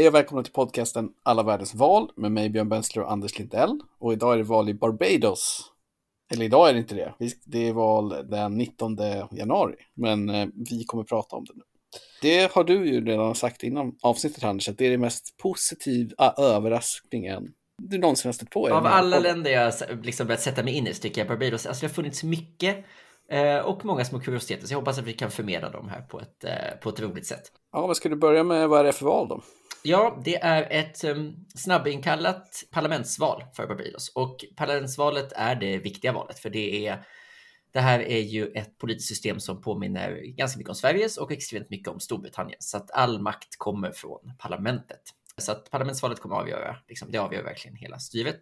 [0.00, 3.80] Hej och välkomna till podcasten Alla världens val med mig Björn Bensler och Anders Lindell.
[3.98, 5.72] Och idag är det val i Barbados.
[6.32, 7.14] Eller idag är det inte det.
[7.44, 8.98] Det är val den 19
[9.30, 9.74] januari.
[9.94, 11.62] Men eh, vi kommer prata om det nu.
[12.22, 16.34] Det har du ju redan sagt innan avsnittet Anders, att det är det mest positiva
[16.38, 17.48] överraskningen
[17.82, 18.74] du någonsin har stött på.
[18.74, 19.72] Av alla länder jag
[20.02, 22.84] liksom börjat sätta mig in i så tycker jag Barbados, alltså det har funnits mycket
[23.30, 24.66] eh, och många små kuriositeter.
[24.66, 27.26] Så jag hoppas att vi kan förmedla dem här på ett, eh, på ett roligt
[27.26, 27.52] sätt.
[27.72, 28.68] Ja, vad ska du börja med?
[28.68, 29.40] Vad är det för val då?
[29.82, 36.12] Ja, det är ett ehm, um, snabbinkallat parlamentsval för Barbados och parlamentsvalet är det viktiga
[36.12, 37.04] valet för det är
[37.72, 41.70] det här är ju ett politiskt system som påminner ganska mycket om Sveriges och extremt
[41.70, 45.00] mycket om Storbritannien så att all makt kommer från parlamentet.
[45.36, 48.38] Så att parlamentsvalet kommer att avgöra, liksom, det avgör verkligen hela styret.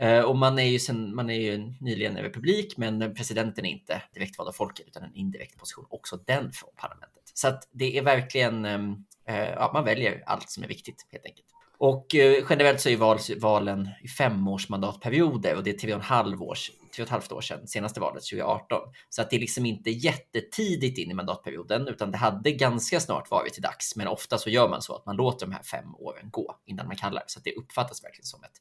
[0.00, 3.70] Eh, och man är ju sen, man är ju nyligen en republik, men presidenten är
[3.70, 7.22] inte direkt vald av folket utan en indirekt position, också den från parlamentet.
[7.34, 11.46] Så att det är verkligen um, ja, man väljer allt som är viktigt helt enkelt.
[11.80, 16.04] Och eh, generellt så är val, valen i femårsmandatperioder och det är tre och en
[16.04, 18.80] halv års, tre och ett halvt år sedan senaste valet 2018.
[19.08, 23.30] Så att det är liksom inte jättetidigt in i mandatperioden, utan det hade ganska snart
[23.30, 23.96] varit till dags.
[23.96, 26.86] Men ofta så gör man så att man låter de här fem åren gå innan
[26.86, 28.60] man kallar, så att det uppfattas verkligen som ett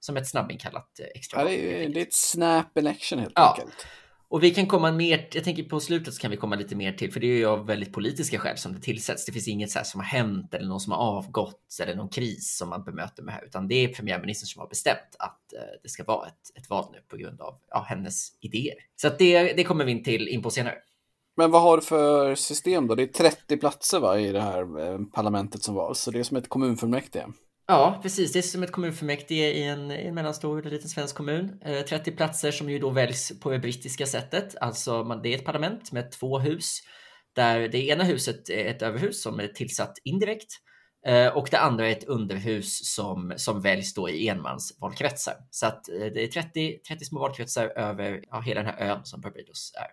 [0.00, 1.40] som ett snabbinkallat eh, extra.
[1.40, 3.50] Ja, det, är, det är ett snap election helt ja.
[3.50, 3.86] enkelt.
[4.30, 6.92] Och vi kan komma mer, jag tänker på slutet så kan vi komma lite mer
[6.92, 9.24] till, för det är ju av väldigt politiska skäl som det tillsätts.
[9.24, 12.08] Det finns inget så här som har hänt eller någon som har avgått eller någon
[12.08, 15.60] kris som man bemöter med här, utan det är premiärministern som har bestämt att eh,
[15.82, 18.74] det ska vara ett, ett val nu på grund av ja, hennes idéer.
[18.96, 20.76] Så att det, det kommer vi in till in på senare.
[21.36, 22.94] Men vad har du för system då?
[22.94, 26.22] Det är 30 platser va, i det här eh, parlamentet som var, så det är
[26.22, 27.26] som ett kommunfullmäktige.
[27.70, 28.32] Ja, precis.
[28.32, 31.60] Det är som ett kommunfullmäktige i en, i en mellanstor eller liten svensk kommun.
[31.64, 34.56] Eh, 30 platser som ju då väljs på det brittiska sättet.
[34.60, 36.78] Alltså man, det är ett parlament med två hus
[37.36, 40.52] där det ena huset är ett överhus som är tillsatt indirekt
[41.06, 45.34] eh, och det andra är ett underhus som, som väljs då i enmansvalkretsar.
[45.50, 49.04] Så att eh, det är 30, 30 små valkretsar över ja, hela den här ön
[49.04, 49.88] som Barbados är.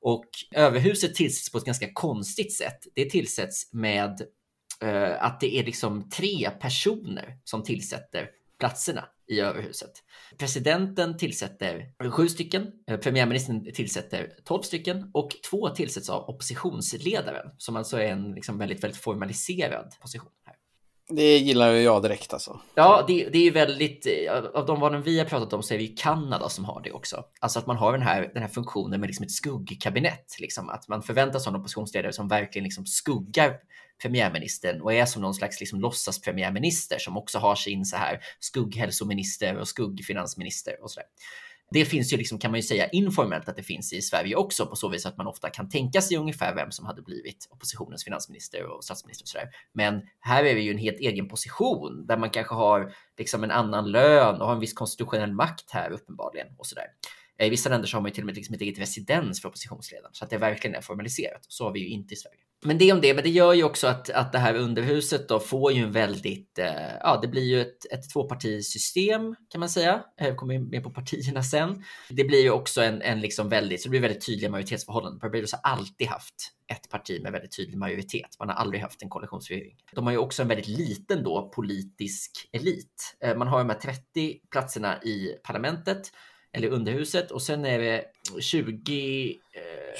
[0.00, 2.78] Och överhuset tillsätts på ett ganska konstigt sätt.
[2.94, 4.20] Det tillsätts med
[4.82, 9.92] eh, att det är liksom tre personer som tillsätter platserna i överhuset.
[10.38, 17.76] Presidenten tillsätter sju stycken, eh, premiärministern tillsätter tolv stycken och två tillsätts av oppositionsledaren som
[17.76, 20.30] alltså är en liksom väldigt, väldigt formaliserad position.
[20.46, 20.54] här.
[21.10, 22.60] Det gillar jag direkt alltså.
[22.74, 25.74] Ja, det, det är ju väldigt, eh, av de valen vi har pratat om så
[25.74, 27.24] är det ju Kanada som har det också.
[27.40, 30.88] Alltså att man har den här, den här funktionen med liksom ett skuggkabinett, liksom att
[30.88, 33.58] man förväntar sig en oppositionsledare som verkligen liksom skuggar
[34.02, 38.20] premiärministern och är som någon slags liksom låtsas premiärminister som också har sin så här
[38.40, 41.06] skugghälsominister och skuggfinansminister och så där.
[41.70, 44.66] Det finns ju liksom kan man ju säga informellt att det finns i Sverige också
[44.66, 48.04] på så vis att man ofta kan tänka sig ungefär vem som hade blivit oppositionens
[48.04, 49.48] finansminister och statsminister och så där.
[49.72, 53.50] Men här är det ju en helt egen position där man kanske har liksom en
[53.50, 56.86] annan lön och har en viss konstitutionell makt här uppenbarligen och så där.
[57.38, 59.42] Eh, I vissa länder så har man ju till och med liksom ett eget residens
[59.42, 61.44] för oppositionsledaren så att det verkligen är formaliserat.
[61.48, 62.38] Så har vi ju inte i Sverige.
[62.64, 65.40] Men det om det, men det gör ju också att, att det här underhuset då
[65.40, 70.02] får ju en väldigt, eh, ja det blir ju ett, ett tvåpartisystem kan man säga.
[70.16, 71.84] Jag kommer med på partierna sen.
[72.10, 75.18] Det blir ju också en, en liksom väldigt, så det blir väldigt tydliga majoritetsförhållanden.
[75.18, 76.34] Barbados har alltid haft
[76.72, 78.36] ett parti med väldigt tydlig majoritet.
[78.38, 79.76] Man har aldrig haft en koalitionsregering.
[79.94, 83.16] De har ju också en väldigt liten då politisk elit.
[83.24, 86.10] Eh, man har de här 30 platserna i parlamentet
[86.52, 88.04] eller underhuset och sen är det
[88.40, 89.38] 20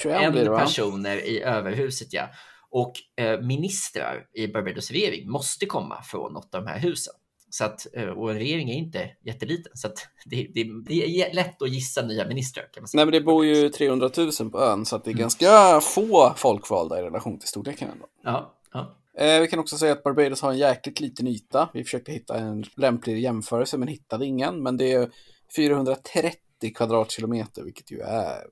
[0.05, 2.13] eh, det, personer i överhuset.
[2.13, 2.29] Ja.
[2.71, 7.13] Och eh, ministrar i Barbados regering måste komma från något av de här husen.
[7.49, 9.87] Så att, eh, och en regering är inte jätteliten, så
[10.25, 12.63] det, det, det, är lätt att gissa nya ministrar.
[12.73, 12.99] Kan man säga.
[12.99, 15.21] Nej, men det bor ju 300 000 på ön, så att det är mm.
[15.21, 17.89] ganska få folkvalda i relation till storleken.
[17.91, 18.05] Ändå.
[18.23, 18.95] Ja, ja.
[19.17, 21.69] Eh, vi kan också säga att Barbados har en jäkligt liten yta.
[21.73, 24.63] Vi försökte hitta en lämplig jämförelse, men hittade ingen.
[24.63, 25.09] Men det är
[25.55, 28.47] 430 kvadratkilometer, vilket ju är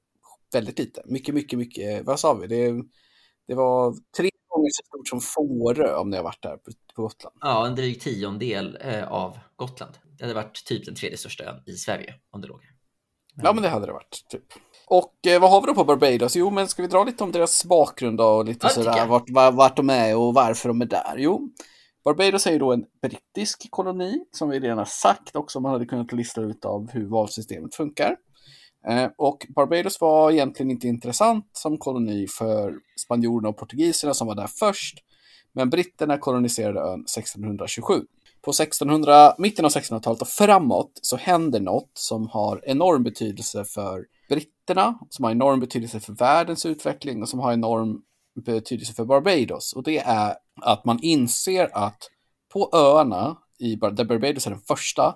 [0.53, 1.01] väldigt lite.
[1.05, 2.05] Mycket, mycket, mycket.
[2.05, 2.47] Vad sa vi?
[2.47, 2.83] Det,
[3.47, 7.01] det var tre gånger så stort som Fårö om ni har varit där på, på
[7.01, 7.35] Gotland.
[7.41, 9.91] Ja, en dryg tiondel eh, av Gotland.
[10.17, 12.71] Det hade varit typ den tredje största ön i Sverige om det låg här.
[13.43, 14.25] Ja, men det hade det varit.
[14.29, 14.43] Typ.
[14.87, 16.35] Och eh, vad har vi då på Barbados?
[16.35, 19.77] Jo, men ska vi dra lite om deras bakgrund och lite ja, sådär, vart, vart
[19.77, 21.15] de är och varför de är där?
[21.17, 21.49] Jo,
[22.07, 25.85] Barbados är ju då en brittisk koloni, som vi redan har sagt också, man hade
[25.85, 28.15] kunnat lista ut av hur valsystemet funkar.
[28.87, 34.35] Eh, och Barbados var egentligen inte intressant som koloni för spanjorerna och portugiserna som var
[34.35, 34.97] där först,
[35.53, 37.93] men britterna koloniserade ön 1627.
[38.41, 44.05] På 1600, mitten av 1600-talet och framåt så händer något som har enorm betydelse för
[44.29, 48.01] britterna, som har enorm betydelse för världens utveckling och som har enorm
[48.45, 49.73] betydelse för Barbados.
[49.73, 52.09] Och det är att man inser att
[52.53, 55.15] på öarna, i, där Barbados är den första,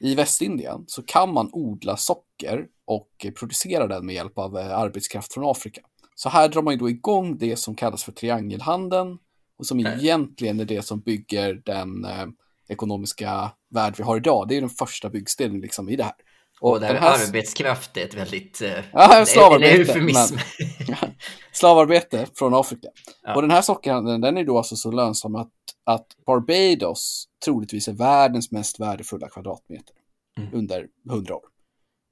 [0.00, 5.34] i Västindien så kan man odla socker och producera den med hjälp av eh, arbetskraft
[5.34, 5.80] från Afrika.
[6.14, 9.18] Så här drar man ju då igång det som kallas för triangelhandeln
[9.58, 9.98] och som Nej.
[9.98, 12.26] egentligen är det som bygger den eh,
[12.68, 14.48] ekonomiska värld vi har idag.
[14.48, 16.14] Det är den första byggstenen liksom i det här.
[16.62, 18.62] Och, här, här arbetskraft är ett väldigt...
[18.62, 20.00] Eh, ja, slavarbete.
[20.00, 20.14] Men,
[21.52, 22.88] slavarbete från Afrika.
[23.22, 23.34] Ja.
[23.34, 25.52] Och den här sockerhandeln, den är då alltså så lönsam att,
[25.84, 29.94] att Barbados troligtvis är världens mest värdefulla kvadratmeter
[30.38, 30.50] mm.
[30.52, 31.44] under hundra år.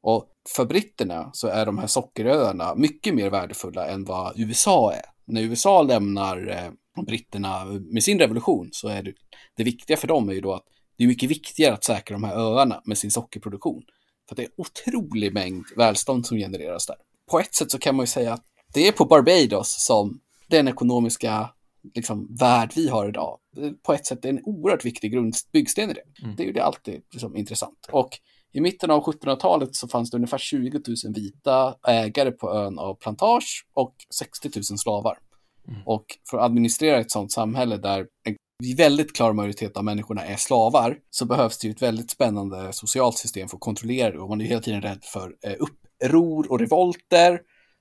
[0.03, 5.05] Och för britterna så är de här sockeröarna mycket mer värdefulla än vad USA är.
[5.27, 9.13] När USA lämnar eh, britterna med sin revolution så är det,
[9.57, 10.65] det viktiga för dem är ju då att
[10.99, 13.83] det är mycket viktigare att säkra de här öarna med sin sockerproduktion.
[14.31, 16.97] För det är otrolig mängd välstånd som genereras där.
[17.31, 20.69] På ett sätt så kan man ju säga att det är på Barbados som den
[20.69, 21.51] ekonomiska
[21.95, 23.39] liksom, värld vi har idag.
[23.83, 26.23] På ett sätt är en oerhört viktig grundbyggsten i det.
[26.23, 26.37] Mm.
[26.37, 27.87] Det är ju det alltid liksom, intressant.
[27.93, 28.19] Och
[28.53, 32.95] i mitten av 1700-talet så fanns det ungefär 20 000 vita ägare på ön av
[32.95, 35.19] plantage och 60 000 slavar.
[35.69, 35.83] Mm.
[35.87, 38.37] Och för att administrera ett sådant samhälle där en
[38.77, 43.19] väldigt klar majoritet av människorna är slavar så behövs det ju ett väldigt spännande socialt
[43.19, 46.61] system för att kontrollera det och man är hela tiden rädd för eh, uppror och
[46.61, 47.41] revolter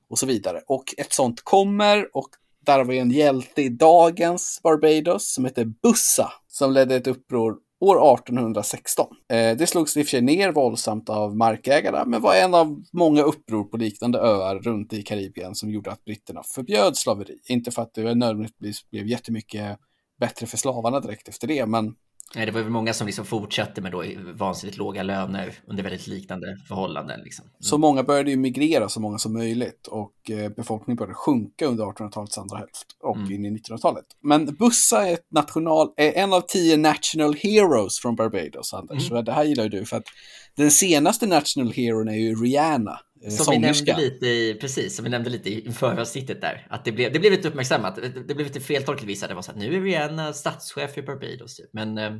[0.10, 0.62] och så vidare.
[0.68, 2.30] Och ett sånt kommer och
[2.66, 7.58] där har vi en hjälte i dagens Barbados som heter Bussa som ledde ett uppror
[7.82, 9.08] år 1816.
[9.30, 12.84] Eh, det slogs i och för sig ner våldsamt av markägarna, men var en av
[12.94, 17.40] många uppror på liknande öar runt i Karibien som gjorde att britterna förbjöd slaveri.
[17.48, 19.80] Inte för att det nödvändigtvis blev jättemycket
[20.20, 21.96] bättre för slavarna direkt efter det, men
[22.36, 26.08] Nej, det var väl många som liksom fortsatte med då vansinnigt låga löner under väldigt
[26.08, 27.22] liknande förhållanden.
[27.24, 27.46] Liksom.
[27.46, 27.54] Mm.
[27.60, 31.84] Så många började ju migrera, så många som möjligt, och eh, befolkningen började sjunka under
[31.84, 33.32] 1800-talets andra hälft och mm.
[33.32, 34.06] in i 1900-talet.
[34.22, 39.12] Men Bussa är, ett national, är en av tio national heroes från Barbados, Anders.
[39.12, 39.26] Mm.
[39.26, 40.08] det här gillar ju du, för att
[40.56, 43.00] den senaste national heroen är ju Rihanna.
[43.24, 43.86] Eh, som sångerska.
[43.86, 46.68] vi nämnde lite i, precis, som vi nämnde lite i föravsnittet där.
[46.70, 47.96] Att det blev, det blev lite uppmärksammat.
[47.96, 49.28] Det, det blev lite feltolkat vissa.
[49.28, 51.56] Det var så att nu är Rihanna statschef i Barbados.
[51.56, 51.70] Typ.
[51.74, 52.14] Men eh,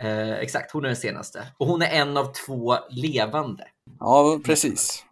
[0.00, 1.46] eh, exakt, hon är den senaste.
[1.58, 3.64] Och hon är en av två levande.
[4.00, 5.02] Ja, precis.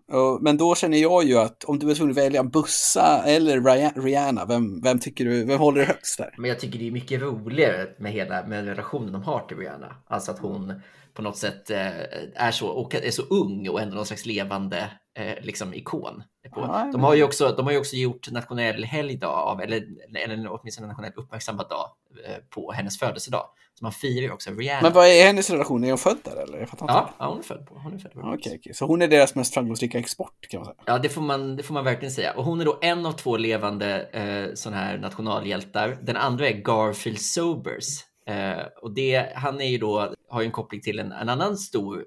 [0.41, 4.45] Men då känner jag ju att om du är tvungen att välja Bussa eller Rihanna,
[4.47, 6.35] vem, vem tycker du, vem håller högst där?
[6.39, 9.97] Men jag tycker det är mycket roligare med hela med relationen de har till Rihanna.
[10.07, 10.81] Alltså att hon
[11.15, 11.89] på något sätt eh,
[12.35, 16.23] är så, och är så ung och ändå någon slags levande eh, liksom ikon.
[16.55, 16.89] På.
[16.93, 19.85] De, har ju också, de har ju också gjort nationell helgdag av, eller,
[20.17, 21.91] eller åtminstone nationell uppmärksammad dag
[22.27, 23.47] eh, på hennes födelsedag.
[23.79, 24.83] Så man firar ju också Rihanna.
[24.83, 25.85] Men vad är hennes relation?
[25.85, 26.59] Är hon född där eller?
[26.59, 27.75] Jag ja, ja, hon är född på.
[27.75, 28.73] Hon är född på okay, okay.
[28.73, 30.77] Så hon är deras mest framgångsrika export kan man säga?
[30.85, 32.33] Ja, det får man, det får man verkligen säga.
[32.33, 35.99] Och hon är då en av två levande eh, sådana här nationalhjältar.
[36.03, 40.53] Den andra är Garfield Sobers Eh, och det, han är ju då, har ju en
[40.53, 42.05] koppling till en, en annan stor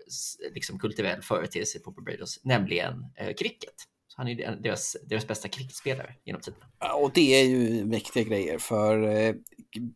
[0.54, 3.74] liksom, kulturell företeelse på Barbados, nämligen eh, cricket.
[4.08, 6.60] Så han är deras, deras bästa cricketspelare genom tiden.
[6.80, 9.36] Ja, och det är ju mäktiga grejer för, eh,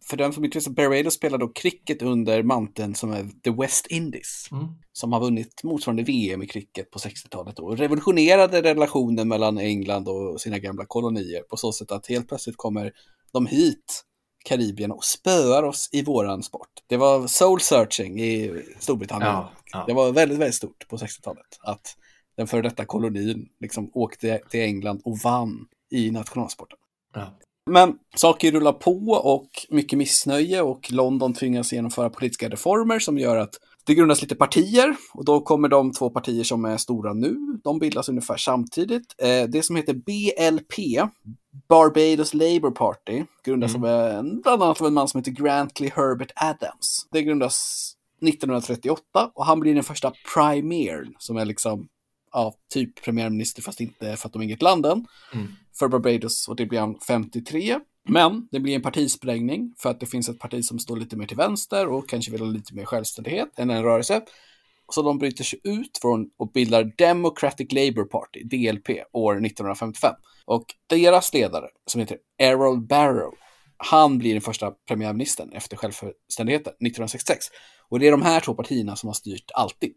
[0.09, 3.87] för den som inte vet, Barbados spelar då cricket under manteln som är The West
[3.87, 4.47] Indies.
[4.51, 4.65] Mm.
[4.93, 10.41] Som har vunnit motsvarande VM i cricket på 60-talet och revolutionerade relationen mellan England och
[10.41, 12.91] sina gamla kolonier på så sätt att helt plötsligt kommer
[13.33, 14.03] de hit
[14.45, 16.69] Karibien och spöar oss i våran sport.
[16.87, 19.31] Det var soul searching i Storbritannien.
[19.31, 19.83] Ja, ja.
[19.87, 21.59] Det var väldigt, väldigt stort på 60-talet.
[21.59, 21.95] Att
[22.37, 26.77] den före detta kolonin liksom åkte till England och vann i nationalsporten.
[27.13, 27.37] Ja.
[27.65, 33.37] Men saker rullar på och mycket missnöje och London tvingas genomföra politiska reformer som gör
[33.37, 37.37] att det grundas lite partier och då kommer de två partier som är stora nu.
[37.63, 39.15] De bildas ungefär samtidigt.
[39.17, 41.09] Eh, det som heter BLP,
[41.69, 43.83] Barbados Labour Party, grundas mm.
[43.83, 47.07] av en, bland annat av en man som heter Grantley Herbert Adams.
[47.11, 47.87] Det grundas
[48.21, 51.87] 1938 och han blir den första primern som är liksom
[52.31, 55.05] ja, typ premiärminister fast inte för att de är inget land än.
[55.33, 55.47] Mm.
[55.79, 57.79] För Barbados och det blir han 53.
[58.09, 61.27] Men det blir en partisprängning för att det finns ett parti som står lite mer
[61.27, 64.21] till vänster och kanske vill ha lite mer självständighet än en rörelse.
[64.93, 70.15] Så de bryter sig ut från och bildar Democratic Labour Party, DLP, år 1955.
[70.45, 73.33] Och deras ledare, som heter Errol Barrow,
[73.77, 77.45] han blir den första premiärministern efter självständigheten 1966.
[77.89, 79.93] Och det är de här två partierna som har styrt alltid.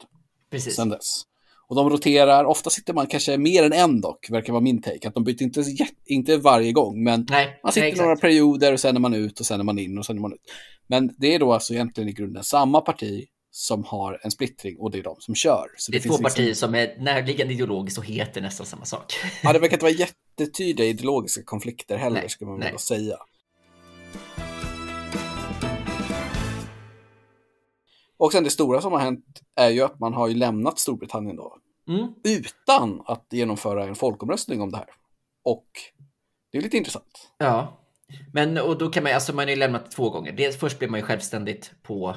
[0.50, 0.76] Precis.
[0.76, 1.23] Sedan dess.
[1.68, 5.09] Och de roterar, ofta sitter man kanske mer än en dock, verkar vara min take.
[5.09, 5.64] Att de byter inte,
[6.06, 9.40] inte varje gång, men nej, man sitter nej, några perioder och sen är man ut
[9.40, 10.52] och sen är man in och sen är man ut.
[10.87, 14.90] Men det är då alltså egentligen i grunden samma parti som har en splittring och
[14.90, 15.66] det är de som kör.
[15.76, 16.25] Så det, det är två liksom...
[16.25, 19.14] partier som är närliggande ideologiskt och heter nästan samma sak.
[19.42, 23.16] Ja, det verkar inte vara jättetydliga ideologiska konflikter heller, nej, ska man väl säga.
[28.25, 31.37] Och sen det stora som har hänt är ju att man har ju lämnat Storbritannien
[31.37, 31.59] då.
[31.88, 32.09] Mm.
[32.25, 34.87] Utan att genomföra en folkomröstning om det här.
[35.45, 35.66] Och
[36.52, 37.33] det är lite intressant.
[37.38, 37.81] Ja,
[38.33, 40.33] men och då kan man, alltså man har ju lämnat två gånger.
[40.33, 42.16] Dels först blev man ju självständigt på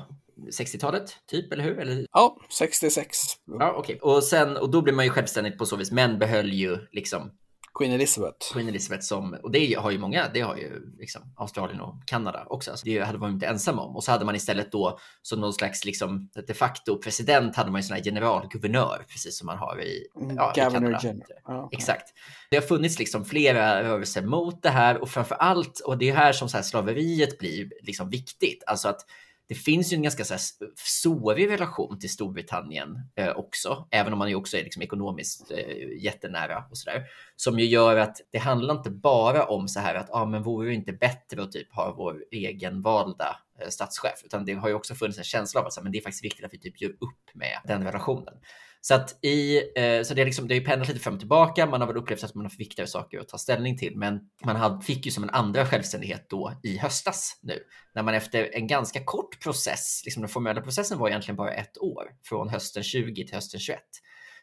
[0.60, 1.80] 60-talet, typ, eller hur?
[1.80, 2.06] Eller?
[2.12, 3.18] Ja, 66.
[3.46, 3.96] Ja, okej.
[3.96, 4.14] Okay.
[4.16, 7.32] Och sen, och då blev man ju självständigt på så vis, men behöll ju liksom
[7.78, 8.54] Queen Elizabeth.
[8.54, 12.46] Queen Elizabeth som, och det har ju många, det har ju liksom Australien och Kanada
[12.50, 12.72] också.
[12.72, 13.96] Alltså det hade man inte ensam om.
[13.96, 17.82] Och så hade man istället då som någon slags liksom de facto president hade man
[17.82, 21.00] ju sån här generalguvernör, precis som man har i, mm, ja, i Kanada.
[21.04, 21.70] General.
[21.72, 22.14] Exakt.
[22.50, 26.16] Det har funnits liksom flera rörelser mot det här och framför allt, och det är
[26.16, 29.06] här som så här slaveriet blir liksom viktigt, alltså att
[29.48, 30.42] det finns ju en ganska så här,
[30.76, 36.04] sårig relation till Storbritannien eh, också, även om man ju också är liksom ekonomiskt eh,
[36.04, 37.04] jättenära och så där,
[37.36, 40.70] som ju gör att det handlar inte bara om så här att ah, men vore
[40.70, 44.74] det inte bättre att typ ha vår egen valda eh, statschef, utan det har ju
[44.74, 46.90] också funnits en känsla av att men det är faktiskt viktigt att vi typ gör
[46.90, 48.34] upp med den relationen.
[48.82, 51.66] Så att i, eh, så det är liksom, det är pendlat lite fram och tillbaka.
[51.66, 54.56] Man har väl upplevt att man har viktigare saker att ta ställning till, men man
[54.56, 57.60] hade, fick ju som en andra självständighet då i höstas nu,
[57.96, 61.78] när man efter en ganska kort process, liksom den formella processen var egentligen bara ett
[61.78, 63.80] år, från hösten 20 till hösten 21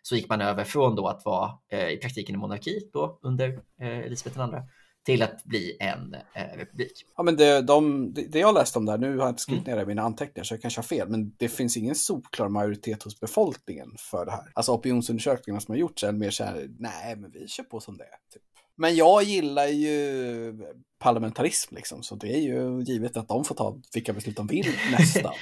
[0.07, 3.49] så gick man över från då att vara eh, i praktiken en monarki då under
[3.81, 4.61] eh, Elisabeth II
[5.05, 6.93] till att bli en eh, republik.
[7.17, 9.71] Ja, men det, de, det jag läst om där, nu har jag inte skrivit mm.
[9.71, 12.49] ner det i mina anteckningar så jag kanske har fel, men det finns ingen solklar
[12.49, 14.53] majoritet hos befolkningen för det här.
[14.55, 17.97] Alltså opinionsundersökningarna som har gjorts är mer så här, nej, men vi kör på som
[17.97, 18.33] det är.
[18.33, 18.43] Typ.
[18.77, 20.59] Men jag gillar ju
[20.99, 24.67] parlamentarism liksom, så det är ju givet att de får ta vilka beslut de vill
[24.99, 25.33] nästa.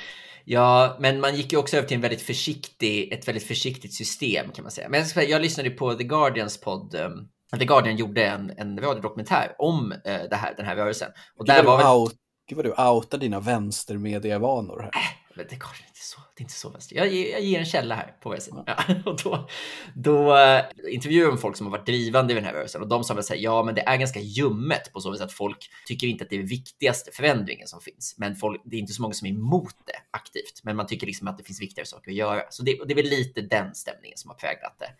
[0.44, 4.50] Ja, men man gick ju också över till en väldigt försiktig, ett väldigt försiktigt system
[4.52, 4.88] kan man säga.
[4.88, 7.28] Men jag, jag lyssnade på The Guardians podd um,
[7.58, 9.98] The Guardian gjorde en, en radiodokumentär om eh,
[10.30, 11.10] det här, den här rörelsen.
[11.36, 11.86] Och Gud, där var väl...
[11.86, 12.14] out,
[12.48, 14.88] Gud vad du outar dina vänstermedievanor här.
[14.88, 16.96] Äh, men det, är inte så, det är inte så vänster.
[16.96, 18.94] Jag, jag ger en källa här på vad jag ja.
[19.10, 19.48] och då,
[19.94, 23.04] då uh, intervjuade de folk som har varit drivande i den här rörelsen och de
[23.04, 26.06] sa väl säga ja, men det är ganska ljummet på så vis att folk tycker
[26.06, 28.14] inte att det är viktigaste förändringen som finns.
[28.18, 31.06] Men folk, det är inte så många som är emot det aktivt, men man tycker
[31.06, 32.42] liksom att det finns viktigare saker att göra.
[32.50, 34.90] Så det, det är väl lite den stämningen som har präglat det.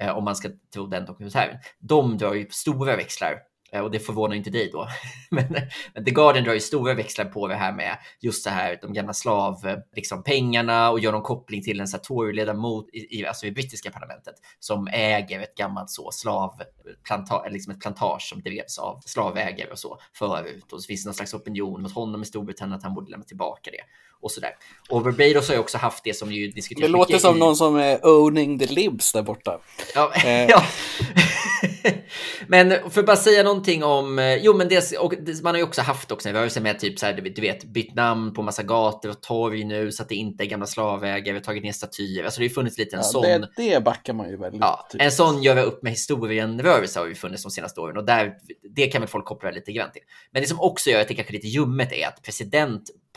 [0.00, 1.58] Eh, om man ska tro den dokumentären.
[1.78, 3.38] De drar ju stora växlar
[3.72, 4.88] eh, och det förvånar inte dig då.
[5.30, 5.56] men,
[5.94, 8.92] men The Guardian drar ju stora växlar på det här med just det här de
[8.92, 9.56] gamla slav,
[9.96, 14.34] liksom pengarna och gör någon koppling till en Tory-ledamot i, i, alltså i brittiska parlamentet
[14.58, 19.98] som äger ett gammalt så slavplantage, liksom ett plantage som drevs av slavägare och så
[20.12, 20.72] förut.
[20.72, 23.24] Och så finns det någon slags opinion mot honom i Storbritannien att han borde lämna
[23.24, 23.82] tillbaka det
[24.22, 24.50] och sådär.
[24.88, 27.38] Och Barbados har ju också haft det som ju diskuteras Det låter som i...
[27.38, 29.60] någon som är owning the libs där borta.
[29.94, 30.46] Ja, eh.
[30.46, 30.64] ja.
[32.46, 35.64] men för att bara säga någonting om, eh, jo men det, och man har ju
[35.64, 38.62] också haft också en rörelse med typ så här, du vet, bytt namn på massa
[38.62, 42.24] gator och torg nu så att det inte är gamla slavägare, tagit ner statyer.
[42.24, 43.22] Alltså det har ju funnits lite en ja, sån.
[43.22, 44.60] Det, det backar man ju väldigt.
[44.60, 45.02] Ja, typ.
[45.02, 48.34] En sån göra upp med historien-rörelse har ju funnits de senaste åren och där,
[48.74, 50.02] det kan väl folk koppla lite grann till.
[50.30, 52.24] Men det som också gör att det kanske är lite ljummet är att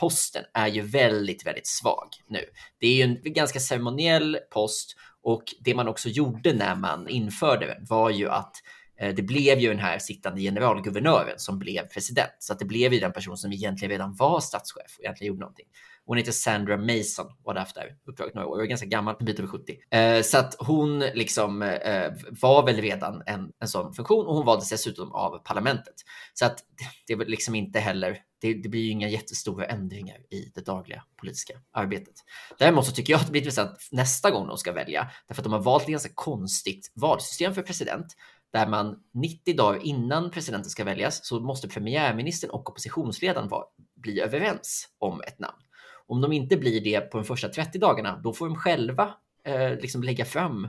[0.02, 2.44] posten är ju väldigt, väldigt svag nu.
[2.80, 7.66] Det är ju en ganska ceremoniell post och det man också gjorde när man införde
[7.66, 8.52] den var ju att
[9.00, 12.32] eh, det blev ju den här sittande generalguvernören som blev president.
[12.38, 15.40] Så att det blev ju den person som egentligen redan var statschef och egentligen gjorde
[15.40, 15.66] någonting.
[16.04, 18.86] Hon heter Sandra Mason och hade haft det här uppdraget några år och är ganska
[18.86, 19.76] gammal, en bit över 70.
[19.90, 24.46] Eh, så att hon liksom eh, var väl redan en, en sån funktion och hon
[24.46, 25.94] valdes dessutom av parlamentet.
[26.34, 26.58] Så att
[27.06, 31.04] det var liksom inte heller det, det, blir ju inga jättestora ändringar i det dagliga
[31.16, 32.14] politiska arbetet.
[32.58, 35.44] Däremot så tycker jag att det blir intressant nästa gång de ska välja, därför att
[35.44, 38.06] de har valt ett ganska konstigt valsystem för president,
[38.52, 44.20] där man 90 dagar innan presidenten ska väljas så måste premiärministern och oppositionsledaren var, bli
[44.20, 45.58] överens om ett namn.
[46.06, 49.70] Om de inte blir det på de första 30 dagarna, då får de själva eh,
[49.70, 50.68] liksom lägga fram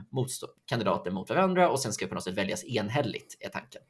[0.66, 3.82] kandidater mot varandra och sen ska det på något sätt väljas enhälligt, är tanken.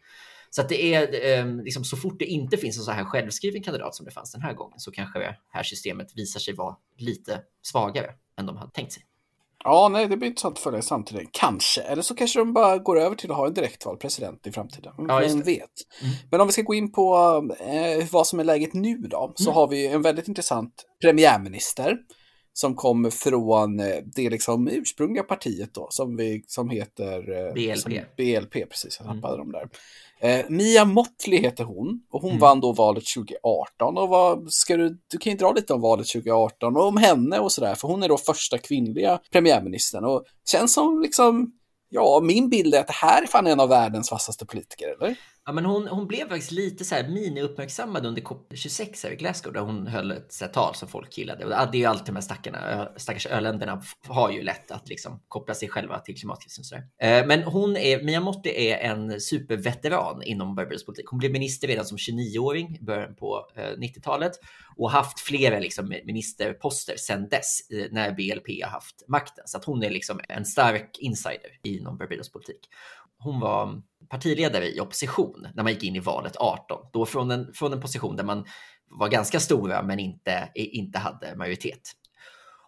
[0.55, 3.63] Så att det är eh, liksom så fort det inte finns en så här självskriven
[3.63, 6.77] kandidat som det fanns den här gången så kanske det här systemet visar sig vara
[6.99, 9.03] lite svagare än de hade tänkt sig.
[9.65, 11.29] Ja, nej, det blir intressant att följa samtidigt.
[11.33, 11.81] Kanske.
[11.81, 14.93] Eller så kanske de bara går över till att ha en direktvald president i framtiden.
[14.99, 15.71] Ja, Vem vet.
[16.03, 16.15] Mm.
[16.31, 17.17] Men om vi ska gå in på
[17.61, 19.55] eh, vad som är läget nu då, så mm.
[19.55, 21.97] har vi en väldigt intressant premiärminister
[22.53, 27.79] som kommer från eh, det liksom ursprungliga partiet då, som, vi, som heter eh, BLP.
[27.79, 29.39] Som BLP, precis, jag tappade mm.
[29.39, 29.69] dem där.
[30.21, 32.41] Eh, Mia Motley heter hon och hon mm.
[32.41, 33.99] vann då valet 2018.
[33.99, 37.39] Och vad ska du, du kan ju dra lite om valet 2018 och om henne
[37.39, 41.53] och sådär, för hon är då första kvinnliga premiärministern och känns som liksom,
[41.89, 45.17] ja, min bild är att det här är fan en av världens vassaste politiker, eller?
[45.47, 49.53] Ja, men hon, hon blev faktiskt lite så här mini-uppmärksammad under COP26 här i Glasgow
[49.53, 51.45] där hon höll ett så här, tal som folk gillade.
[51.45, 55.21] Och det är ju alltid de här stackarna, stackars öländerna har ju lätt att liksom
[55.29, 56.65] koppla sig själva till klimatkrisen.
[57.03, 61.07] Eh, men hon är, Mia Motti är en superveteran inom Barbados politik.
[61.07, 64.33] Hon blev minister redan som 29-åring i början på eh, 90-talet
[64.77, 67.61] och haft flera liksom, ministerposter sedan dess
[67.91, 69.45] när BLP har haft makten.
[69.47, 72.69] Så att hon är liksom en stark insider inom Barbados politik
[73.25, 76.79] hon var partiledare i opposition när man gick in i valet 18.
[76.93, 78.45] Då från en, från en position där man
[78.91, 81.81] var ganska stora men inte, inte hade majoritet.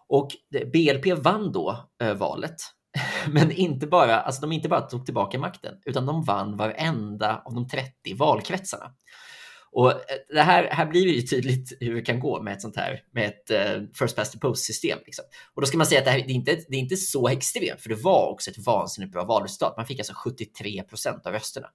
[0.07, 0.29] Och
[0.73, 2.55] BLP vann då eh, valet.
[3.27, 7.53] Men inte bara, alltså de inte bara tog tillbaka makten, utan de vann varenda av
[7.53, 8.91] de 30 valkretsarna.
[9.77, 9.97] Och eh,
[10.29, 13.25] det här, här blir ju tydligt hur det kan gå med ett sånt här, med
[13.25, 14.99] ett uh, first past the post system.
[15.05, 15.25] Liksom.
[15.53, 17.27] Och då ska man säga att det, här, det, är inte, det är inte så
[17.27, 19.77] extremt, för det var också ett vansinnigt bra valresultat.
[19.77, 21.67] Man fick alltså 73 procent av rösterna.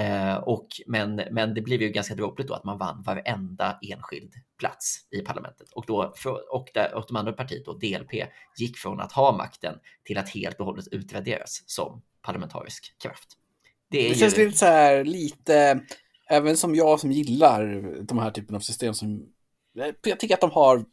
[0.00, 4.32] Uh, och, men, men det blev ju ganska dråpligt då att man vann varenda enskild
[4.58, 5.72] plats i parlamentet.
[5.72, 6.14] Och, då,
[6.50, 8.12] och, där, och de andra partiet, då, DLP,
[8.56, 13.28] gick från att ha makten till att helt och hållet utraderas som parlamentarisk kraft.
[13.90, 14.44] Det, det känns ju...
[14.44, 15.80] lite så här, lite
[16.32, 19.22] även som jag som gillar de här typen av system som,
[20.02, 20.84] jag tycker att de har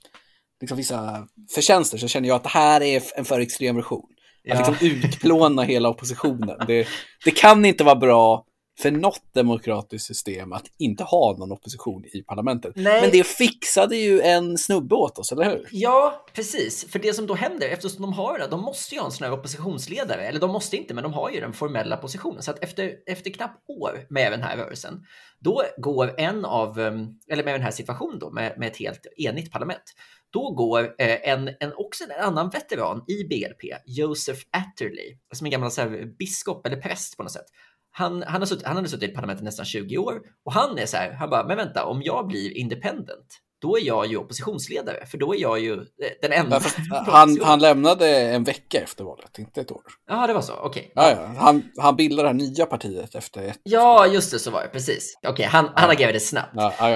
[0.61, 4.05] liksom vissa förtjänster så känner jag att det här är en för extrem version.
[4.51, 4.69] Att ja.
[4.69, 6.57] liksom utplåna hela oppositionen.
[6.67, 6.87] Det,
[7.25, 8.45] det kan inte vara bra
[8.81, 12.73] för något demokratiskt system att inte ha någon opposition i parlamentet.
[12.75, 13.01] Nej.
[13.01, 15.67] Men det fixade ju en snubbe åt oss, eller hur?
[15.71, 16.91] Ja, precis.
[16.91, 19.25] För det som då händer, eftersom de har det, de måste ju ha en sån
[19.25, 22.41] här oppositionsledare, eller de måste inte, men de har ju den formella positionen.
[22.41, 25.03] Så att efter, efter knappt år med den här rörelsen,
[25.39, 29.07] då går en av, ehm, eller med den här situationen då, med, med ett helt
[29.17, 29.93] enigt parlament,
[30.31, 35.51] då går eh, en, en, också en annan veteran i BLP, Joseph Atterley, som en
[35.51, 37.45] gammal så här, biskop eller präst på något sätt
[37.91, 40.85] han, han, har suttit, han hade suttit i parlamentet nästan 20 år och han är
[40.85, 45.05] så här, han bara, men vänta, om jag blir independent, då är jag ju oppositionsledare,
[45.05, 45.79] för då är jag ju eh,
[46.21, 46.61] den enda.
[46.89, 49.81] Ja, han, han lämnade en vecka efter valet, inte ett år.
[50.07, 50.91] Ja, det var så, okej.
[50.95, 51.11] Okay.
[51.11, 51.33] Ja, ja.
[51.37, 54.67] Han, han bildade det här nya partiet efter ett Ja, just det, så var det,
[54.67, 55.17] precis.
[55.17, 56.55] Okej, okay, han, han agerade snabbt.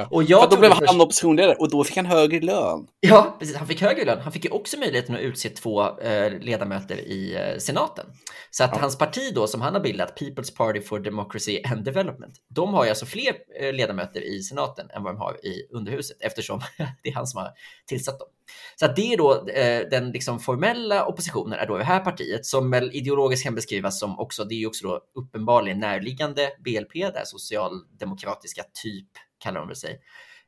[0.10, 1.02] Och jag för då blev han först...
[1.02, 2.88] oppositionsledare och då fick han högre lön.
[2.99, 3.56] Ja, precis.
[3.56, 4.19] Han fick högre lön.
[4.19, 8.06] Han fick ju också möjligheten att utse två eh, ledamöter i eh, senaten.
[8.52, 12.34] Så att hans parti då, som han har bildat, People's Party for Democracy and Development,
[12.49, 16.17] de har ju alltså fler eh, ledamöter i senaten än vad de har i underhuset,
[16.19, 17.51] eftersom eftersom det är han som har
[17.85, 18.27] tillsatt dem.
[18.75, 22.71] Så det är då eh, den liksom formella oppositionen är då det här partiet som
[22.71, 27.23] väl ideologiskt kan beskrivas som också, det är ju också då uppenbarligen närliggande BLP, där
[27.25, 29.99] socialdemokratiska typ kallar de det sig.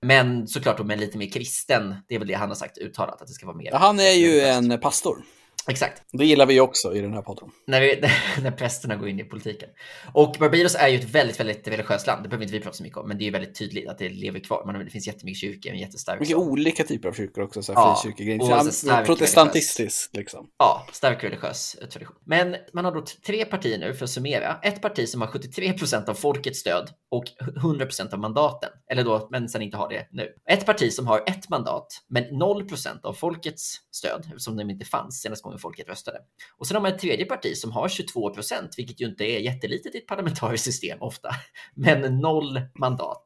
[0.01, 3.21] Men såklart då med lite mer kristen, det är väl det han har sagt uttalat
[3.21, 3.69] att det ska vara mer.
[3.71, 5.23] Ja, han är ju en pastor.
[5.67, 6.01] Exakt.
[6.11, 7.49] Det gillar vi också i den här podden.
[7.67, 8.01] När, vi,
[8.41, 9.69] när prästerna går in i politiken.
[10.13, 12.23] Och Barbados är ju ett väldigt, väldigt religiöst land.
[12.23, 14.09] Det behöver inte vi prata så mycket om, men det är väldigt tydligt att det
[14.09, 14.63] lever kvar.
[14.65, 16.19] Man, det finns jättemycket kyrkor, en jättestark.
[16.19, 19.05] Mycket olika typer av kyrkor också, så här ja, frikyrkogrejer.
[19.05, 20.47] Protestantistiskt liksom.
[20.57, 22.15] Ja, stark religiös tradition.
[22.25, 24.59] Men man har då tre partier nu för att summera.
[24.63, 27.25] Ett parti som har 73 procent av folkets stöd och
[27.57, 30.29] 100 procent av mandaten, eller då, men sen inte har det nu.
[30.49, 34.85] Ett parti som har ett mandat, men 0 procent av folkets stöd, eftersom de inte
[34.85, 36.17] fanns senast gången folket röstade.
[36.58, 39.39] Och sen har man ett tredje parti som har 22 procent, vilket ju inte är
[39.39, 41.29] jättelitet i ett parlamentariskt system ofta,
[41.75, 43.23] men noll mandat.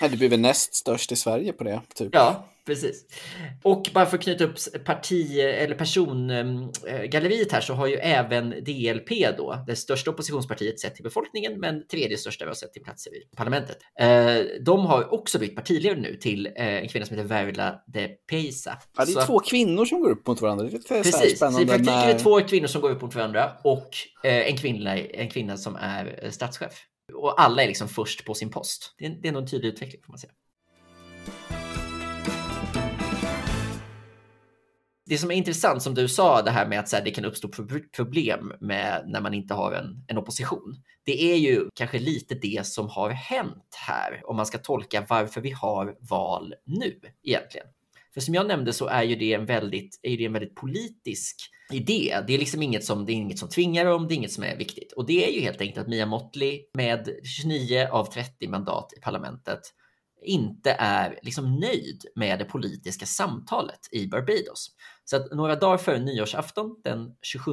[0.00, 1.82] Ja, det blir väl näst störst i Sverige på det.
[1.94, 2.14] Typ.
[2.14, 3.04] Ja, precis.
[3.62, 9.36] Och bara för att knyta upp parti eller persongalleriet här så har ju även DLP
[9.36, 13.78] då, det största oppositionspartiet sett till befolkningen, men tredje största sett till platser i parlamentet.
[14.00, 18.08] Eh, de har också bytt partiledare nu till eh, en kvinna som heter Verla de
[18.30, 18.78] Peisa.
[18.96, 19.26] Ja, det är så...
[19.26, 20.64] två kvinnor som går upp mot varandra.
[20.64, 23.52] Det är precis, så i praktiken är det två kvinnor som går upp mot varandra
[23.64, 23.88] och
[24.24, 26.72] eh, en, kvinna, en kvinna som är statschef.
[27.14, 28.94] Och alla är liksom först på sin post.
[28.98, 30.32] Det är, det är nog en tydlig utveckling får man säga.
[35.06, 37.24] Det som är intressant som du sa, det här med att så här, det kan
[37.24, 37.48] uppstå
[37.96, 40.76] problem med när man inte har en, en opposition.
[41.04, 45.40] Det är ju kanske lite det som har hänt här om man ska tolka varför
[45.40, 47.66] vi har val nu egentligen.
[48.14, 51.36] För som jag nämnde så är ju det en väldigt, är det en väldigt politisk
[51.72, 52.18] idé.
[52.26, 54.44] Det är liksom inget som, det är inget som tvingar dem, det är inget som
[54.44, 54.92] är viktigt.
[54.92, 57.08] Och det är ju helt enkelt att Mia Motley med
[57.42, 59.60] 29 av 30 mandat i parlamentet
[60.24, 64.70] inte är liksom nöjd med det politiska samtalet i Barbados.
[65.10, 67.52] Så att några dagar före nyårsafton, den 27,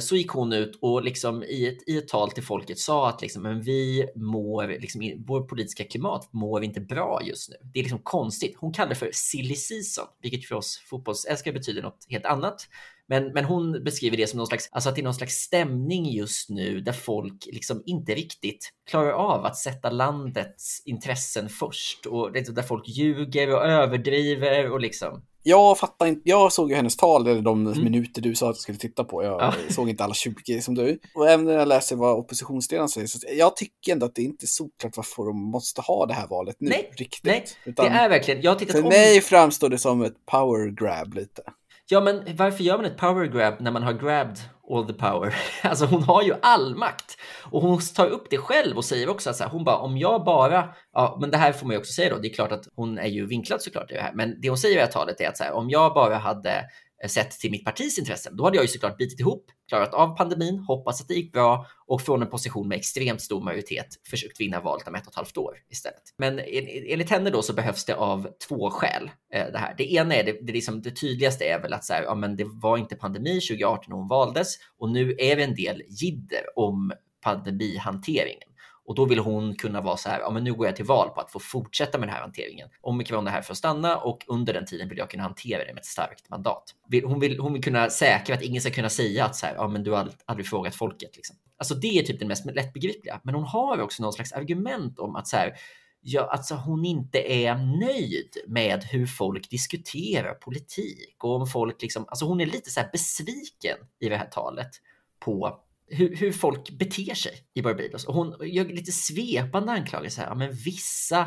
[0.00, 3.22] så gick hon ut och liksom i ett, i ett tal till folket sa att
[3.22, 7.56] liksom, men vi mår, liksom, vår politiska klimat mår inte bra just nu.
[7.72, 8.56] Det är liksom konstigt.
[8.58, 12.68] Hon kallar det för silly season, vilket för oss fotbollsälskare betyder något helt annat.
[13.06, 16.10] Men, men hon beskriver det som någon slags, alltså att det är någon slags stämning
[16.10, 22.32] just nu där folk liksom inte riktigt klarar av att sätta landets intressen först och
[22.32, 26.96] liksom där folk ljuger och överdriver och liksom jag fattar inte, jag såg ju hennes
[26.96, 27.84] tal, eller de mm.
[27.84, 29.24] minuter du sa att jag skulle titta på.
[29.24, 29.54] Jag ja.
[29.70, 30.98] såg inte alla 20 som du.
[31.14, 34.44] Och även när jag läser vad oppositionsledaren säger, så jag tycker ändå att det inte
[34.44, 36.68] är solklart varför de måste ha det här valet nu.
[36.68, 37.24] Nej, riktigt.
[37.24, 38.88] nej Utan det är verkligen, jag tittat För om...
[38.88, 41.42] mig framstår det som ett power grab lite.
[41.86, 44.38] Ja, men varför gör man ett power grab när man har grabbed
[44.76, 45.34] all the power?
[45.62, 47.16] Alltså hon har ju all makt
[47.50, 49.98] och hon tar upp det själv och säger också att så här, hon bara om
[49.98, 52.18] jag bara, ja, men det här får man ju också säga då.
[52.20, 54.58] Det är klart att hon är ju vinklad såklart i det här, men det hon
[54.58, 56.64] säger i det här talet är att så här, om jag bara hade
[57.04, 60.16] Eh, sett till mitt partis intressen, då hade jag ju såklart bitit ihop, klarat av
[60.16, 64.40] pandemin, hoppats att det gick bra och från en position med extremt stor majoritet försökt
[64.40, 66.02] vinna valet om ett och ett halvt år istället.
[66.16, 69.74] Men enligt henne då så behövs det av två skäl eh, det här.
[69.78, 72.36] Det ena är det, det, liksom, det tydligaste är väl att så här, ja, men
[72.36, 76.58] det var inte pandemi 2018 när hon valdes och nu är det en del jidder
[76.58, 78.49] om pandemihanteringen.
[78.90, 81.08] Och då vill hon kunna vara så här, ja men nu går jag till val
[81.08, 82.68] på att få fortsätta med den här hanteringen.
[82.80, 85.74] Omikron är här för att stanna och under den tiden vill jag kunna hantera det
[85.74, 86.74] med ett starkt mandat.
[87.04, 89.68] Hon vill, hon vill kunna säkra att ingen ska kunna säga att så här, ja
[89.68, 91.16] men du har aldrig frågat folket.
[91.16, 91.36] Liksom.
[91.56, 93.20] Alltså det är typ det mest lättbegripliga.
[93.22, 95.54] Men hon har också någon slags argument om att så här,
[96.00, 102.04] ja, alltså hon inte är nöjd med hur folk diskuterar politik och om folk liksom,
[102.08, 104.70] alltså hon är lite så här besviken i det här talet
[105.20, 108.04] på hur, hur, folk beter sig i Barbados.
[108.04, 110.22] Och hon gör lite svepande anklagelser.
[110.22, 111.20] Ja, men vissa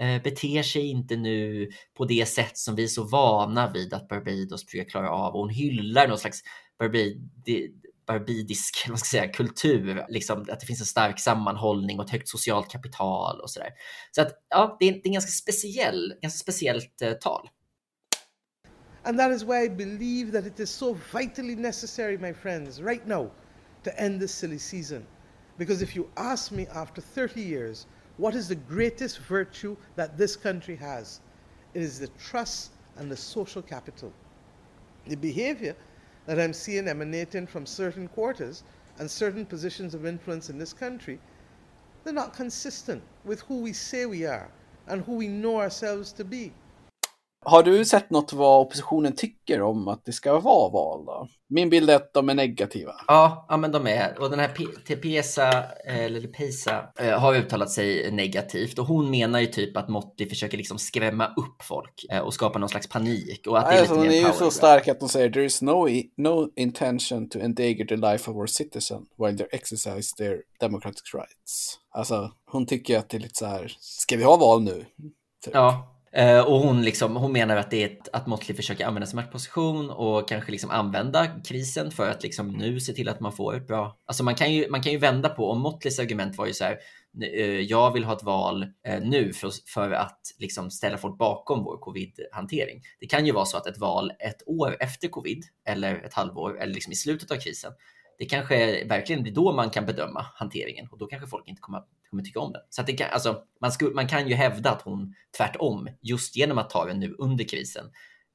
[0.00, 4.08] eh, beter sig inte nu på det sätt som vi är så vana vid att
[4.08, 5.32] Barbados försöker klara av.
[5.32, 6.42] Och hon hyllar någon slags
[6.78, 7.72] barbidi,
[8.06, 12.10] barbidisk vad ska jag säga, kultur, liksom, att det finns en stark sammanhållning och ett
[12.10, 13.70] högt socialt kapital och sådär.
[14.10, 17.48] Så att ja, det är, det är en ganska speciell, ganska speciellt eh, tal.
[19.06, 23.06] And that is why I believe that it is so vitally necessary, my friends, right
[23.06, 23.30] now,
[23.84, 25.06] to end this silly season.
[25.56, 30.36] Because if you ask me after 30 years, what is the greatest virtue that this
[30.36, 31.20] country has?
[31.74, 34.12] It is the trust and the social capital.
[35.06, 35.76] The behavior
[36.26, 38.62] that I'm seeing emanating from certain quarters
[38.98, 41.18] and certain positions of influence in this country,
[42.02, 44.48] they're not consistent with who we say we are
[44.86, 46.52] and who we know ourselves to be.
[47.44, 51.04] Har du sett något vad oppositionen tycker om att det ska vara val?
[51.04, 51.28] Då?
[51.48, 52.92] Min bild är att de är negativa.
[53.06, 54.18] Ja, ja men de är.
[54.18, 54.50] Och den här
[54.86, 58.78] Tepesa, eller Pesa, eh, har uttalat sig negativt.
[58.78, 62.58] Och hon menar ju typ att Motti försöker liksom skrämma upp folk eh, och skapa
[62.58, 63.46] någon slags panik.
[63.46, 65.62] Och att det är, alltså, lite är ju så stark att de säger there is
[65.62, 71.14] no, no intention to endanger the life of our citizen while they exercise their democratic
[71.14, 71.78] rights.
[71.90, 74.84] Alltså, hon tycker att det är lite så här, ska vi ha val nu?
[75.44, 75.54] Typ.
[75.54, 79.06] Ja, Eh, och hon, liksom, hon menar att det är ett, att Motley försöker använda
[79.06, 83.32] sin maktposition och kanske liksom använda krisen för att liksom nu se till att man
[83.32, 83.98] får ett bra...
[84.06, 86.64] Alltså man kan ju, man kan ju vända på, om Motleys argument var ju så
[86.64, 86.78] här,
[87.22, 91.64] eh, jag vill ha ett val eh, nu för, för att liksom ställa folk bakom
[91.64, 92.82] vår covid-hantering.
[93.00, 96.60] Det kan ju vara så att ett val ett år efter covid eller ett halvår
[96.60, 97.72] eller liksom i slutet av krisen
[98.18, 101.82] det kanske verkligen blir då man kan bedöma hanteringen och då kanske folk inte kommer,
[102.10, 102.62] kommer tycka om den.
[102.70, 106.36] Så att det kan, alltså, man, skulle, man kan ju hävda att hon tvärtom, just
[106.36, 107.84] genom att ta den nu under krisen,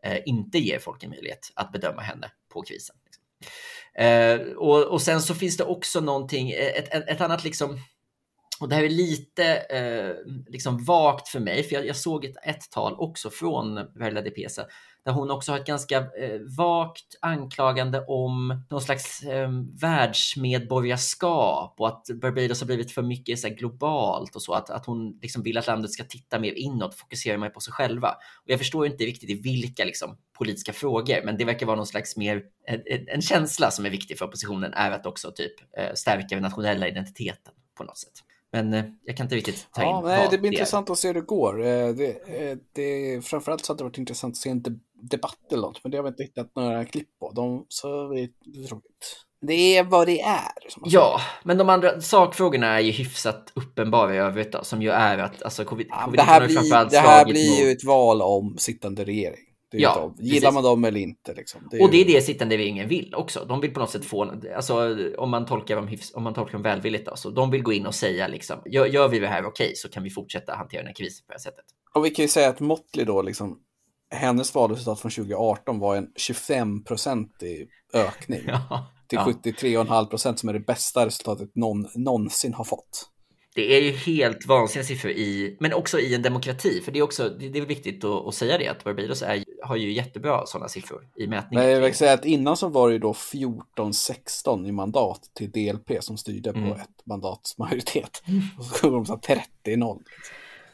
[0.04, 2.96] eh, inte ger folk en möjlighet att bedöma henne på krisen.
[3.06, 3.24] Liksom.
[3.94, 7.80] Eh, och, och sen så finns det också någonting, eh, ett, ett, ett annat liksom,
[8.60, 12.36] och det här är lite eh, liksom vagt för mig, för jag, jag såg ett,
[12.44, 14.66] ett tal också från Verla de Pesa
[15.06, 19.50] där hon också har ett ganska eh, vagt anklagande om någon slags eh,
[19.82, 24.54] världsmedborgarskap och att Barbados har blivit för mycket så här, globalt och så.
[24.54, 27.74] Att, att hon liksom vill att landet ska titta mer inåt, fokusera mer på sig
[27.74, 28.10] själva.
[28.44, 31.88] Och jag förstår inte riktigt i vilka liksom, politiska frågor, men det verkar vara någon
[31.88, 35.94] slags mer en, en känsla som är viktig för oppositionen är att också typ eh,
[35.94, 38.24] stärka den nationella identiteten på något sätt.
[38.52, 40.94] Men eh, jag kan inte riktigt ta ja, in nej, Det blir det intressant är.
[40.94, 41.66] att se hur det går.
[41.66, 42.10] Eh, det,
[42.50, 44.64] eh, det, framförallt så hade det varit intressant att se en
[45.02, 47.32] debatt eller något, men det har vi inte hittat några klipp på.
[47.32, 49.26] De, så det är tråkigt.
[49.42, 50.52] Det är vad det är.
[50.86, 55.18] Ja, men de andra sakfrågorna är ju hyfsat uppenbara i övrigt då, som ju är
[55.18, 59.06] att alltså, covid, ja, det här blir, det här blir ju ett val om sittande
[59.06, 59.49] regering.
[59.78, 60.54] Ja, Gillar precis.
[60.54, 61.34] man dem eller inte?
[61.34, 61.68] Liksom.
[61.72, 63.46] Det och det är det sittande regeringen vill också.
[63.46, 66.54] De vill på något sätt få, alltså, om, man tolkar dem hyfs, om man tolkar
[66.54, 69.28] dem välvilligt, då, så de vill gå in och säga liksom, gör, gör vi det
[69.28, 71.66] här okej okay, så kan vi fortsätta hantera den här krisen på det här sättet.
[71.94, 73.60] Och vi kan ju säga att Motley då, liksom,
[74.12, 78.42] hennes valresultat från 2018 var en 25-procentig ökning.
[78.48, 78.92] Ja.
[79.08, 79.34] till ja.
[79.44, 83.10] 73,5 procent som är det bästa resultatet någon någonsin har fått.
[83.60, 86.82] Det är ju helt vansinniga siffror i, men också i en demokrati.
[86.82, 89.76] För det är också, det är viktigt att, att säga det, att Barbados är, har
[89.76, 91.64] ju jättebra sådana siffror i mätningar.
[91.64, 95.52] Nej, jag vill säga att innan så var det ju då 14-16 i mandat till
[95.52, 96.70] DLP som styrde mm.
[96.70, 98.24] på ett mandats majoritet.
[98.58, 99.16] Och så kom de så
[99.66, 100.02] 30-0.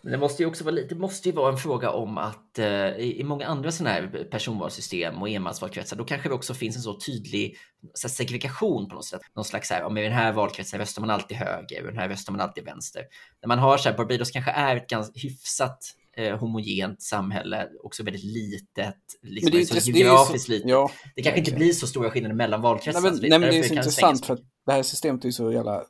[0.06, 2.88] Men det måste ju också vara det måste ju vara en fråga om att eh,
[2.88, 7.00] i, många andra sådana här personvalssystem och enmansvalkretsar, då kanske det också finns en så
[7.00, 7.58] tydlig
[7.94, 9.22] så här, segregation på något sätt.
[9.36, 11.92] Någon slags så här, om i den här valkretsen röstar man alltid höger, och i
[11.92, 13.02] den här röstar man alltid vänster.
[13.42, 15.80] När man har så här, Barbados kanske är ett ganska hyfsat
[16.18, 20.70] eh, homogent samhälle, också väldigt litet, liksom, det är så geografiskt litet.
[20.70, 23.10] Ja, det kanske inte blir så stora skillnader mellan valkretsarna.
[23.10, 25.52] Nej, men, nej, men det är så intressant för att det här systemet är så
[25.52, 25.84] jävla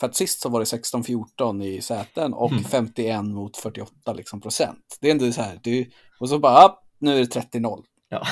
[0.00, 2.64] för att sist så var det 16-14 i säten och mm.
[2.64, 4.98] 51 mot 48 liksom procent.
[5.00, 7.84] Det är ändå så här, du, och så bara, ja, nu är det 30-0.
[8.12, 8.26] Ja,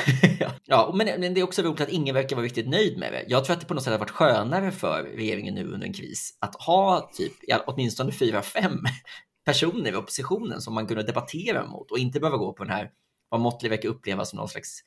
[0.64, 3.24] ja men, men det är också roligt att ingen verkar vara riktigt nöjd med det.
[3.28, 5.92] Jag tror att det på något sätt har varit skönare för regeringen nu under en
[5.92, 8.78] kris att ha typ ja, åtminstone fyra, fem
[9.44, 12.90] personer i oppositionen som man kunde debattera mot och inte behöva gå på den här,
[13.28, 14.80] vad Motley verkar uppleva som någon slags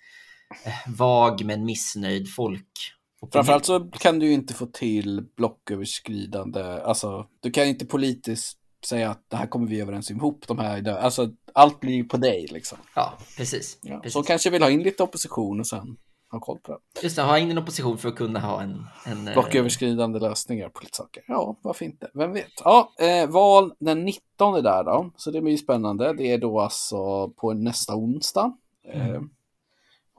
[0.66, 2.94] eh, vag men missnöjd folk
[3.32, 9.10] Framförallt så kan du ju inte få till blocköverskridande, alltså du kan inte politiskt säga
[9.10, 12.48] att det här kommer vi överens ihop, de här, alltså allt blir ju på dig
[12.52, 12.78] liksom.
[12.96, 13.78] Ja, precis.
[13.82, 14.14] Ja, precis.
[14.14, 15.98] Så kanske vill ha in lite opposition och sen
[16.32, 17.04] ha koll på det.
[17.04, 18.88] Just det, ha in en opposition för att kunna ha en...
[19.06, 20.22] en eh, Blocköverskridande äh...
[20.22, 21.24] lösningar på lite saker.
[21.28, 22.10] Ja, varför inte?
[22.14, 22.52] Vem vet?
[22.64, 26.14] Ja, eh, val den 19 där då, så det blir spännande.
[26.14, 28.58] Det är då alltså på nästa onsdag.
[28.94, 29.16] Mm.
[29.16, 29.22] Eh,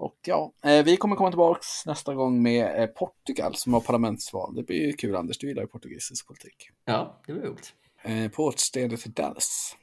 [0.03, 4.55] och ja, eh, vi kommer komma tillbaka nästa gång med eh, Portugal som har parlamentsval.
[4.55, 6.71] Det blir ju kul Anders, du gillar ju portugisisk politik.
[6.85, 7.75] Ja, det blir roligt.
[8.03, 9.77] Eh, på återseende till Dallas.